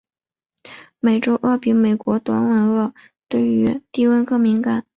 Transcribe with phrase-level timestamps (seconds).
[0.99, 2.91] 美洲鳄比美国短吻鳄
[3.27, 4.83] 对于低温更敏感。